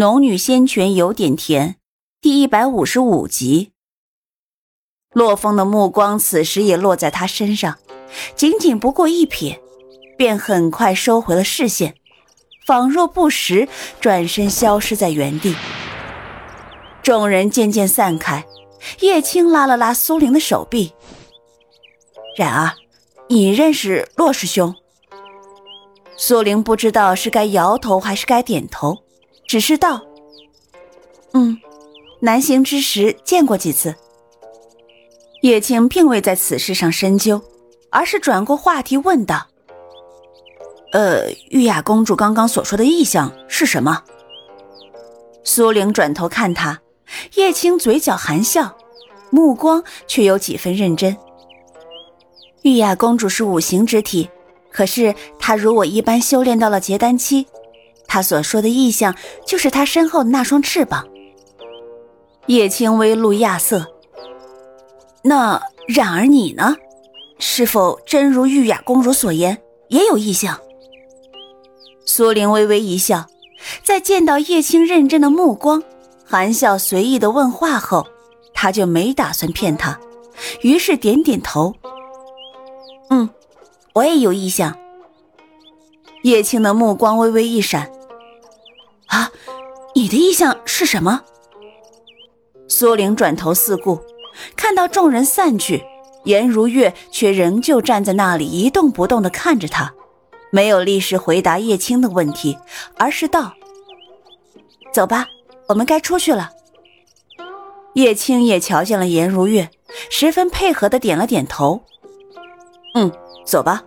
[0.00, 1.74] 农女仙泉有点甜，
[2.20, 3.72] 第一百五十五集。
[5.12, 7.78] 洛风的目光此时也落在他身上，
[8.36, 9.58] 仅仅不过一瞥，
[10.16, 11.96] 便很快收回了视线，
[12.64, 15.56] 仿若不识，转身消失在原地。
[17.02, 18.46] 众人渐渐散开，
[19.00, 20.92] 叶青拉了拉苏玲的手臂
[22.38, 22.76] ：“冉儿，
[23.28, 24.72] 你认识洛师兄？”
[26.16, 29.02] 苏玲不知道是该摇头还是该点头。
[29.48, 30.00] 只是道
[31.34, 31.58] ：“嗯，
[32.20, 33.92] 南行之时见过几次。”
[35.42, 37.40] 叶青并未在此事上深究，
[37.90, 39.46] 而是转过话题问道
[40.92, 44.02] ：“呃，玉雅公主刚刚所说的意象是什么？”
[45.44, 46.80] 苏玲转头看他，
[47.36, 48.76] 叶青嘴角含笑，
[49.30, 51.16] 目光却有几分认真。
[52.62, 54.28] 玉雅公主是五行之体，
[54.70, 57.46] 可是她如我一般修炼到了结丹期。
[58.08, 59.14] 他所说的意象，
[59.46, 61.06] 就是他身后的那双翅膀。
[62.46, 63.86] 叶青微露亚色。
[65.22, 66.74] 那冉儿你呢？
[67.38, 70.58] 是否真如玉雅公主所言，也有意象？
[72.06, 73.26] 苏玲微微一笑，
[73.84, 75.82] 在见到叶青认真的目光，
[76.24, 78.06] 含笑随意的问话后，
[78.54, 80.00] 他就没打算骗他，
[80.62, 81.74] 于是点点头。
[83.10, 83.28] 嗯，
[83.92, 84.74] 我也有意象。
[86.22, 87.88] 叶青的目光微微一闪。
[89.08, 89.30] 啊，
[89.94, 91.22] 你的意向是什么？
[92.68, 93.98] 苏玲转头四顾，
[94.54, 95.82] 看到众人散去，
[96.24, 99.92] 颜如月却仍旧站在那里一动不动的看着他，
[100.50, 102.58] 没有立时回答叶青的问题，
[102.96, 103.54] 而是道
[104.92, 105.26] ：“走吧，
[105.68, 106.50] 我们该出去了。”
[107.94, 109.70] 叶青也瞧见了颜如月，
[110.10, 111.82] 十分配合的点了点头
[112.94, 113.10] ：“嗯，
[113.44, 113.82] 走吧。”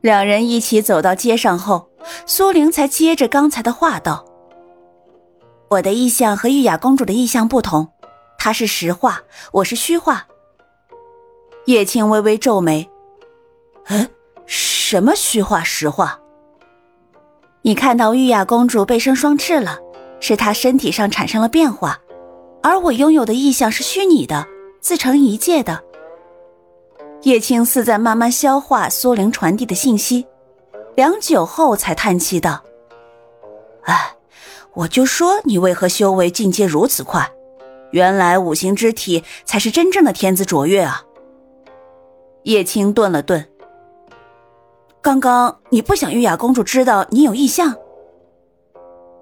[0.00, 1.88] 两人一起走到街上后。
[2.24, 4.24] 苏玲才接着刚才的话道
[5.68, 7.92] ：“我的意象和玉雅公主的意象不同，
[8.38, 9.20] 她是实话，
[9.52, 10.26] 我是虚话。”
[11.66, 12.88] 叶青微微皱眉
[13.88, 14.08] ：“嗯，
[14.46, 16.18] 什么虚话实话？
[17.62, 19.78] 你看到玉雅公主背生双翅了，
[20.20, 22.00] 是她身体上产生了变化，
[22.62, 24.46] 而我拥有的意象是虚拟的，
[24.80, 25.84] 自成一界的。”
[27.22, 30.26] 叶青似在慢慢消化苏玲传递的信息。
[30.96, 32.62] 良久后，才叹气道
[33.84, 34.16] ：“哎，
[34.74, 37.30] 我就说你为何修为进阶如此快，
[37.90, 41.02] 原来五行之体才是真正的天资卓越啊！”
[42.44, 43.46] 叶青顿了顿
[45.02, 47.74] ：“刚刚你不想玉雅公主知道你有异象？”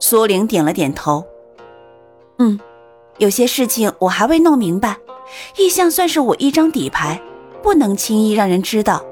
[0.00, 1.24] 苏玲点了点头
[2.38, 2.58] ：“嗯，
[3.18, 4.96] 有些事情我还未弄明白，
[5.56, 7.20] 异象算是我一张底牌，
[7.68, 9.04] 不能轻易让人知道。”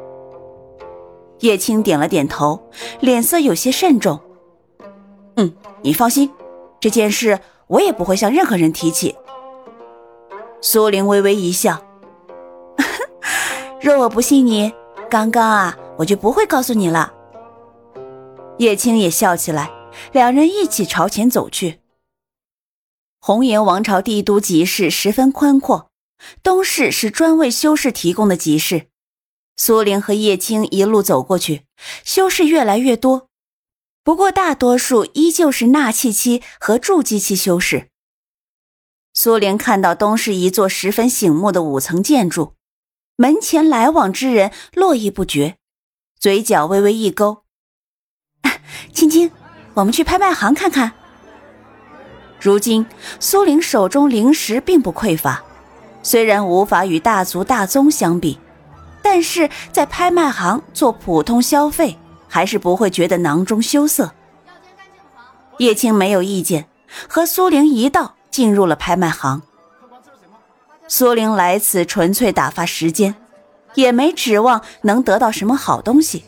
[1.40, 2.58] 叶青点了点头，
[3.00, 4.18] 脸色有些慎重。
[5.36, 5.52] 嗯，
[5.82, 6.30] 你放心，
[6.80, 9.14] 这件事我也不会向任何人提起。
[10.62, 11.78] 苏玲微微一笑，
[13.82, 14.72] 若我不信你，
[15.10, 17.12] 刚刚啊，我就不会告诉你了。
[18.56, 19.70] 叶青也笑起来，
[20.12, 21.80] 两人一起朝前走去。
[23.20, 25.90] 红颜王朝帝都集市十分宽阔，
[26.42, 28.88] 东市是专为修士提供的集市。
[29.56, 31.66] 苏玲和叶青一路走过去，
[32.04, 33.28] 修士越来越多，
[34.04, 37.88] 不过大多数依旧是纳气期和筑基期修士。
[39.14, 42.54] 苏玲看到东市一座十分醒目的五层建筑，
[43.16, 45.56] 门前来往之人络绎不绝，
[46.20, 47.44] 嘴角微微一勾
[48.92, 49.30] ：“青青，
[49.72, 50.92] 我们去拍卖行看看。”
[52.38, 52.84] 如今
[53.18, 55.42] 苏玲手中灵石并不匮乏，
[56.06, 58.38] 虽然无法与大族大宗相比。
[59.02, 64.12] 但是在拍卖行做普通消费，还是不会觉得囊中羞涩。
[65.58, 66.68] 叶青没有意见，
[67.08, 69.42] 和苏玲一道进入了拍卖行。
[70.86, 73.16] 苏玲来此纯粹打发时间，
[73.74, 76.24] 也没指望能得到什么好东西，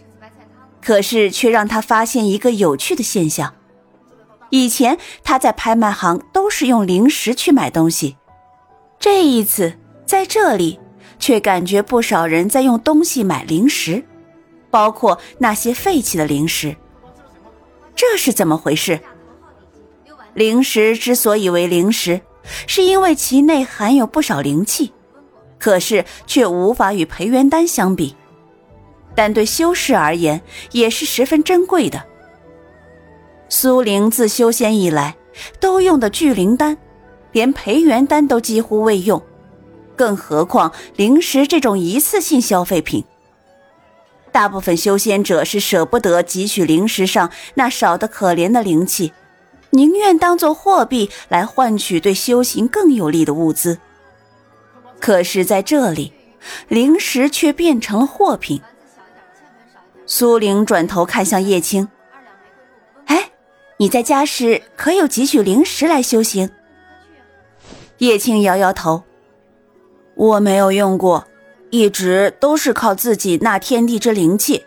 [0.82, 3.54] 可是却让她发现一个有趣的现象：
[4.50, 8.16] 以前她在拍卖行都是用灵石去买东西，
[8.98, 9.72] 这一次
[10.06, 10.78] 在这里。
[11.20, 14.04] 却感觉不少人在用东西买零食，
[14.70, 16.76] 包括那些废弃的零食。
[17.96, 19.00] 这是怎么回事？
[20.32, 22.20] 灵石之所以为灵石，
[22.68, 24.92] 是因为其内含有不少灵气，
[25.58, 28.14] 可是却无法与培元丹相比。
[29.16, 30.40] 但对修士而言，
[30.70, 32.04] 也是十分珍贵的。
[33.48, 35.16] 苏灵自修仙以来，
[35.58, 36.78] 都用的聚灵丹，
[37.32, 39.22] 连培元丹都几乎未用。
[39.96, 43.04] 更何况灵石这种一次性消费品，
[44.30, 49.12] 大部分修仙者是舍不得汲取灵石上那少得可怜的灵气，
[49.70, 53.78] 宁愿当做货币来换取对修行更有利的物资。
[55.00, 56.12] 可是，在这里，
[56.68, 58.60] 灵石却变成了货品。
[60.06, 61.88] 苏玲转头看向叶青
[63.06, 63.30] ：“哎，
[63.78, 66.50] 你在家时可有汲取灵石来修行？”
[67.98, 69.02] 叶青摇摇头
[70.14, 71.26] ：“我没有用过，
[71.70, 74.64] 一直都是靠自己纳天地之灵气。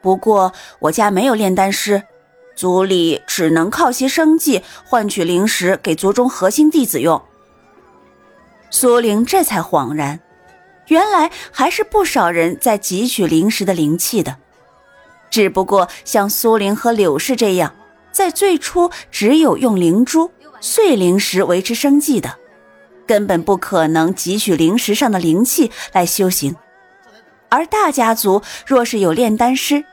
[0.00, 2.02] 不过我家没有炼丹师，
[2.54, 7.20] 族里只能靠些生计换取灵石给族中核心弟子用。”
[8.70, 10.20] 苏玲这才恍然，
[10.86, 14.36] 原来还是不少人在汲取灵石的灵气的，
[15.28, 17.74] 只不过像苏玲和柳氏这样，
[18.12, 20.30] 在最初只有用灵珠、
[20.60, 22.38] 碎灵石维持生计的，
[23.10, 26.54] 根本不可能汲取灵石上的灵气来修行。
[27.48, 29.84] 而大家族若是有炼丹师，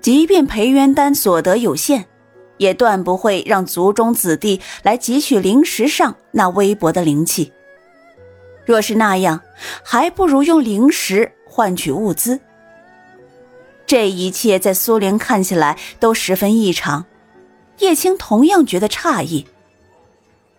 [0.00, 2.06] 即便培元丹所得有限，
[2.56, 7.52] 也断不会让族中子弟来汲取灵石上那微薄的灵气。
[8.66, 9.40] 若是那样，
[9.84, 12.40] 还不如用灵石换取物资。
[13.86, 17.06] 这一切在苏玲看起来都十分异常，
[17.78, 19.46] 叶青同样觉得诧异。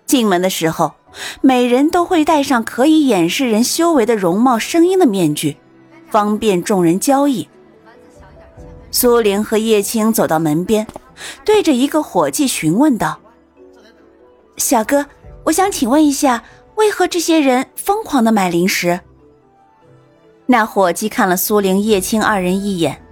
[0.05, 0.93] 进门的时候，
[1.41, 5.57] 每人都会戴上可以掩饰人修为的容貌、声音的面具，
[6.09, 7.47] 方便众人交易。
[8.91, 10.87] 苏玲和叶青走到门边，
[11.43, 13.19] 对着一个伙计询问道
[14.57, 15.05] ：“小哥，
[15.43, 16.43] 我想请问一下。”
[16.79, 19.01] 为何这些人疯狂的买零食？
[20.45, 23.03] 那伙计看了苏玲、叶青二人一眼。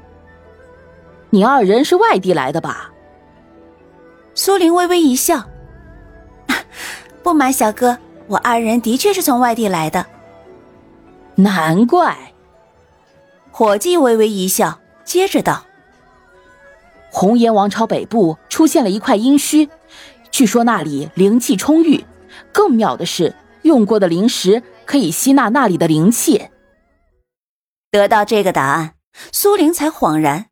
[1.32, 2.90] 你二人是外地来的吧？
[4.34, 5.44] 苏玲微微一笑，
[7.28, 7.98] 不瞒小哥，
[8.28, 10.06] 我二人的确是从外地来的。
[11.36, 12.18] 难怪。
[13.52, 15.66] 伙计微微一笑，接着道
[17.12, 19.68] ：“红岩王朝北部出现了一块阴虚，
[20.32, 22.06] 据说那里灵气充裕。
[22.54, 26.48] 更妙的是。”用过的灵石可以吸纳那里的灵气。
[27.92, 28.94] 得到这个答案，
[29.34, 30.46] 苏玲才恍然，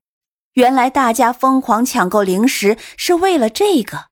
[0.56, 4.08] 原来大家疯狂抢购灵石是为了这个。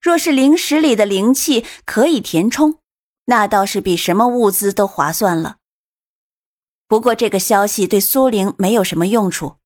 [0.00, 2.78] 若是灵石里的灵气可以填充，
[3.24, 5.56] 那倒是比什么物资都划算了。
[6.86, 9.56] 不过这个消息对苏玲没有什么用处，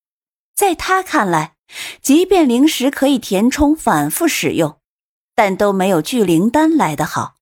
[0.55, 1.55] 在他看来，
[2.01, 4.79] 即便灵石可以填充、反复使用，
[5.35, 7.35] 但都没有聚灵丹来得好。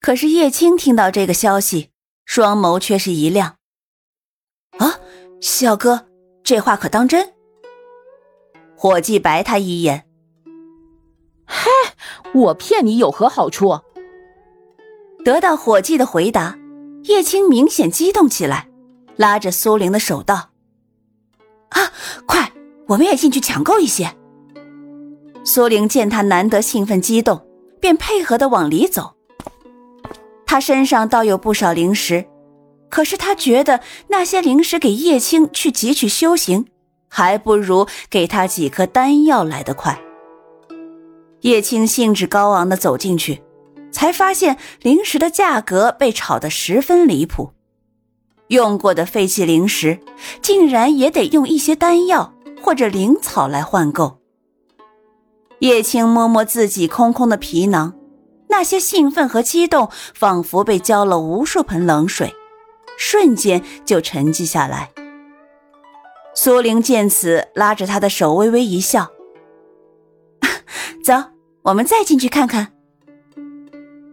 [0.00, 1.90] 可是叶青听到这个消息，
[2.24, 3.56] 双眸却是一亮。
[4.78, 4.98] 啊，
[5.40, 6.08] 小哥，
[6.42, 7.34] 这话可当真？
[8.76, 10.06] 伙计白他一眼。
[11.44, 11.70] 嗨，
[12.32, 13.80] 我骗你有何好处？
[15.24, 16.58] 得到伙计的回答，
[17.04, 18.68] 叶青明显激动起来，
[19.16, 20.50] 拉着苏玲的手道
[21.70, 21.92] ：“啊，
[22.26, 22.52] 快，
[22.88, 24.14] 我们也进去抢购一些。”
[25.44, 27.46] 苏玲见他难得兴奋激动，
[27.80, 29.14] 便配合的往里走。
[30.46, 32.26] 他身上倒有不少灵石，
[32.88, 36.66] 可是他觉得那些灵石给叶青去汲取修行，
[37.08, 39.98] 还不如给他几颗丹药来得快。
[41.44, 43.42] 叶青兴致高昂地走进去，
[43.92, 47.50] 才发现零食的价格被炒得十分离谱，
[48.48, 50.00] 用过的废弃零食
[50.40, 52.32] 竟然也得用一些丹药
[52.62, 54.20] 或者灵草来换购。
[55.58, 57.94] 叶青摸摸自己空空的皮囊。
[58.48, 62.32] 那些兴奋和激动，仿佛被浇了无数盆冷水，
[62.96, 64.92] 瞬间就沉寂下来。
[66.34, 69.10] 苏玲见此，拉着他的手，微微一笑
[71.04, 71.14] ：“走，
[71.64, 72.72] 我们再进去看看。”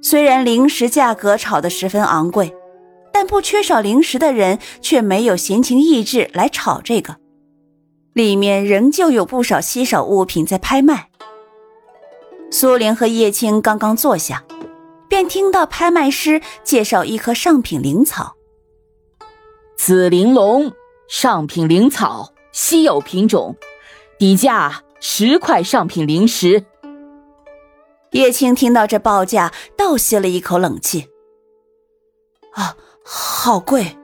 [0.01, 2.55] 虽然灵石价格炒得十分昂贵，
[3.13, 7.17] 但不缺少灵石的人却没有闲情逸致来炒这个，
[8.13, 11.09] 里面仍旧有不少稀少物品在拍卖。
[12.49, 14.43] 苏玲和叶青刚刚坐下，
[15.07, 18.35] 便听到拍卖师介绍一棵上品灵草。
[19.77, 20.73] 紫玲珑
[21.07, 23.55] 上品灵草，稀有品种，
[24.17, 26.65] 底价十块上品灵石。
[28.11, 31.07] 叶青听到这报价，倒吸了一口冷气。
[32.53, 33.97] 啊，好贵！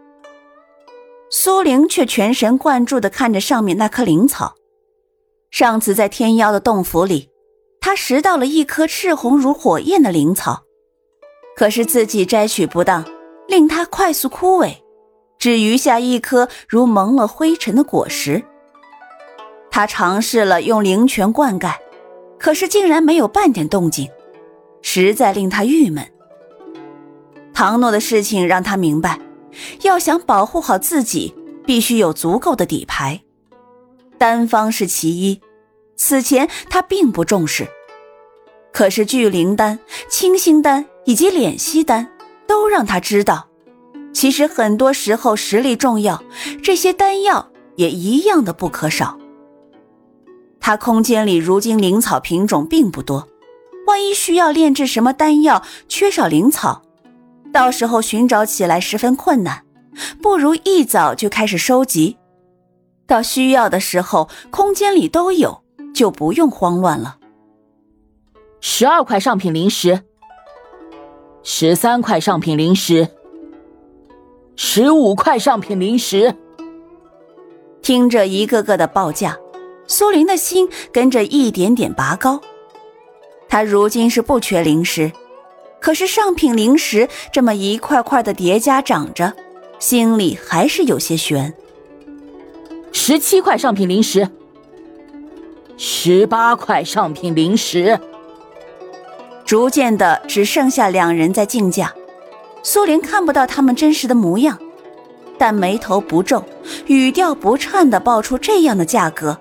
[1.30, 4.56] 苏玲却全神贯注地看着上面那棵灵草。
[5.52, 7.30] 上次在天妖的洞府里。
[7.80, 10.64] 他拾到了一颗赤红如火焰的灵草，
[11.56, 13.06] 可是自己摘取不当，
[13.48, 14.76] 令它快速枯萎，
[15.40, 18.44] 只余下一颗如蒙了灰尘的果实。
[19.72, 21.76] 他尝试了用灵泉灌溉，
[22.40, 24.10] 可是竟然没有半点动静，
[24.82, 26.06] 实在令他郁闷。
[27.54, 29.20] 唐诺的事情让他明白，
[29.82, 31.34] 要想保护好自己，
[31.66, 33.22] 必须有足够的底牌，
[34.18, 35.42] 单方是其一。
[35.96, 37.68] 此前他并不重视。
[38.72, 42.12] 可是聚灵丹、清心丹以及敛息丹
[42.46, 43.48] 都让他知道，
[44.14, 46.24] 其实很多时候实力重要，
[46.62, 49.18] 这些丹药也一样的不可少。
[50.68, 53.30] 他空间里如今灵草品种并不多，
[53.86, 56.82] 万一需要炼制什么丹药，缺少灵草，
[57.54, 59.64] 到时候寻找起来十分困难，
[60.22, 62.18] 不如一早就开始收集，
[63.06, 65.64] 到需要的时候空间里都有，
[65.96, 67.16] 就不用慌乱了。
[68.60, 70.02] 十二块上品灵石，
[71.44, 73.08] 十三块上品灵石，
[74.58, 76.36] 十五块上品灵石。
[77.82, 79.38] 听着一个个的报价，
[79.88, 82.42] 苏林的心跟着一点点拔高。
[83.50, 85.12] 他如今是不缺零食，
[85.80, 89.34] 可是上品零食这么一块块的叠加长着，
[89.80, 91.54] 心里还是有些悬。
[92.92, 94.30] 十七块上品零食，
[95.78, 98.00] 十八块上品零食。
[99.46, 101.94] 逐渐的，只剩下两人在竞价。
[102.64, 104.60] 苏林看不到他们真实的模样，
[105.38, 106.44] 但眉头不皱，
[106.88, 109.40] 语调不颤的报出这样的价格，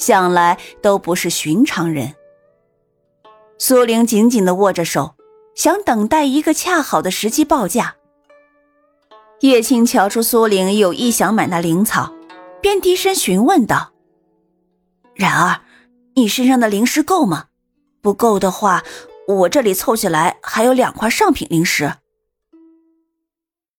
[0.00, 2.14] 想来都不是寻常人。
[3.58, 5.14] 苏玲紧紧的握着手，
[5.54, 7.96] 想等待一个恰好的时机报价。
[9.40, 12.14] 叶青瞧出苏玲有意想买那灵草，
[12.62, 13.92] 便低声询问道
[15.14, 15.60] ：“然儿，
[16.14, 17.44] 你身上的灵石够吗？
[18.00, 18.82] 不够的话。”
[19.28, 21.94] 我这里凑起来还有两块上品灵石。